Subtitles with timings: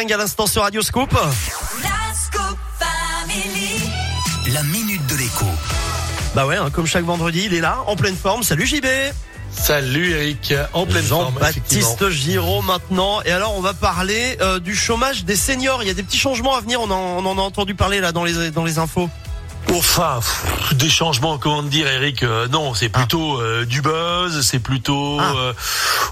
[0.00, 1.12] à l'instant sur Radio Scoop.
[4.52, 5.44] La minute de l'écho.
[6.36, 8.44] Bah ouais, hein, comme chaque vendredi, il est là, en pleine forme.
[8.44, 8.86] Salut JB
[9.50, 11.34] Salut Eric, en pleine forme.
[11.42, 11.88] effectivement.
[11.98, 13.22] Jean-Baptiste Giraud maintenant.
[13.22, 15.82] Et alors, on va parler euh, du chômage des seniors.
[15.82, 16.80] Il y a des petits changements à venir.
[16.80, 19.10] On en, on en a entendu parler là dans les dans les infos.
[19.74, 24.58] Enfin, pff, des changements, comment dire, Eric euh, Non, c'est plutôt euh, du buzz, c'est
[24.60, 25.32] plutôt, Ah.
[25.36, 25.52] euh,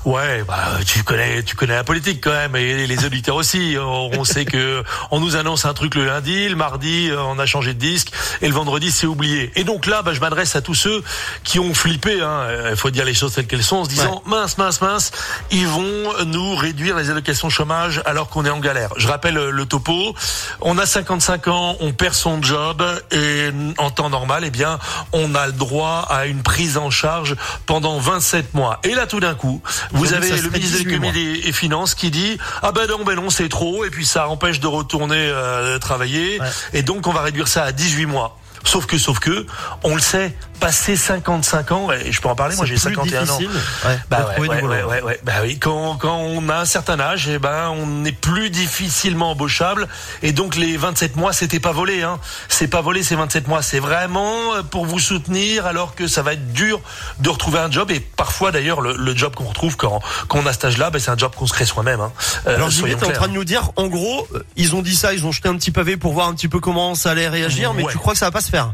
[0.04, 3.76] ouais, bah, tu connais, tu connais la politique quand même, et les auditeurs aussi.
[3.80, 7.38] On, on sait que on nous annonce un truc le lundi, le mardi, euh, on
[7.38, 9.50] a changé de disque, et le vendredi, c'est oublié.
[9.56, 11.02] Et donc là, bah, je m'adresse à tous ceux
[11.42, 12.20] qui ont flippé.
[12.20, 15.12] Hein, il faut dire les choses telles qu'elles sont, en se disant mince, mince, mince,
[15.50, 18.90] ils vont nous réduire les allocations chômage alors qu'on est en galère.
[18.96, 20.14] Je rappelle euh, le topo.
[20.60, 23.45] On a 55 ans, on perd son job et
[23.78, 24.78] en temps normal, eh bien,
[25.12, 28.80] on a le droit à une prise en charge pendant 27 mois.
[28.84, 31.12] Et là, tout d'un coup, vous avez le ministre de 18 mois.
[31.12, 34.28] l'économie et finances qui dit ah ben non, ben non, c'est trop et puis ça
[34.28, 36.48] empêche de retourner euh, travailler Ouais.
[36.72, 38.38] et donc on va réduire ça à 18 mois.
[38.64, 39.46] Sauf que, sauf que,
[39.84, 42.96] on le sait, passé 55 ans, et je peux en parler, moi j'ai C'est plus
[42.96, 43.38] 51 ans.
[43.38, 45.20] ouais, Bah ouais, ouais, ouais.
[45.22, 49.30] Bah oui, quand, quand on a un certain âge, eh ben, on est plus difficilement
[49.30, 49.86] embauchable.
[50.22, 52.18] Et donc, les 27 mois, c'était pas volé, hein.
[52.48, 53.62] C'est pas volé, ces 27 mois.
[53.62, 56.80] C'est vraiment euh, pour vous soutenir, alors que ça va être dur
[57.20, 57.92] de retrouver un job.
[57.92, 60.98] Et parfois, d'ailleurs, le, le job qu'on retrouve quand, quand on a cet âge-là, ben,
[60.98, 62.12] c'est un job qu'on se crée soi-même, hein.
[62.48, 64.96] Euh, Alors soyons t'es en train de nous dire, en gros, euh, ils ont dit
[64.96, 67.28] ça, ils ont jeté un petit pavé pour voir un petit peu comment ça allait
[67.28, 67.92] réagir, mais Ouais.
[67.92, 68.72] tu crois que ça va pas se faire?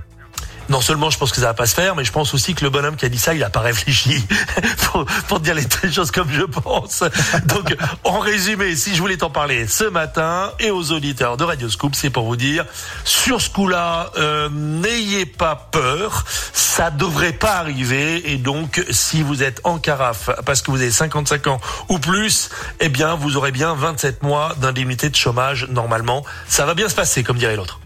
[0.73, 2.65] Non seulement je pense que ça va pas se faire, mais je pense aussi que
[2.65, 4.27] le bonhomme qui a dit ça, il a pas réfléchi
[4.79, 7.05] pour, pour dire les choses comme je pense.
[7.45, 11.69] Donc, en résumé, si je voulais t'en parler ce matin et aux auditeurs de Radio
[11.69, 12.65] Scoop, c'est pour vous dire,
[13.05, 18.33] sur ce coup-là, euh, n'ayez pas peur, ça devrait pas arriver.
[18.33, 22.49] Et donc, si vous êtes en carafe parce que vous avez 55 ans ou plus,
[22.81, 26.25] eh bien, vous aurez bien 27 mois d'indemnité de chômage normalement.
[26.49, 27.79] Ça va bien se passer, comme dirait l'autre.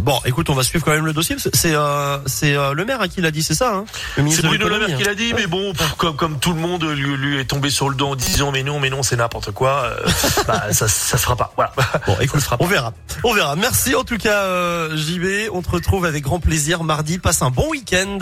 [0.00, 1.36] Bon, écoute, on va suivre quand même le dossier.
[1.38, 3.84] C'est euh, c'est euh, le maire hein, qui l'a dit, c'est ça hein
[4.16, 5.06] C'est Bruno Le Maire qui hein.
[5.06, 7.88] l'a dit, mais bon, pff, comme, comme tout le monde lui, lui est tombé sur
[7.88, 10.10] le dos en disant mais non, mais non, c'est n'importe quoi, euh,
[10.46, 11.52] bah, ça, ça se fera pas.
[11.56, 11.72] Voilà.
[12.06, 12.64] Bon, écoute, Ça se fera pas.
[12.64, 12.92] on verra.
[13.22, 13.56] On verra.
[13.56, 15.50] Merci en tout cas, euh, JB.
[15.52, 17.18] On te retrouve avec grand plaisir mardi.
[17.18, 18.18] Passe un bon week-end.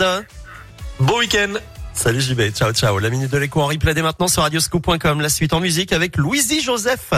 [0.99, 1.53] Bon week-end.
[1.93, 2.51] Salut JB.
[2.53, 2.97] Ciao, ciao.
[2.97, 5.21] La minute de l'écho en replay dès maintenant sur radioscoop.com.
[5.21, 7.13] La suite en musique avec Louisie Joseph.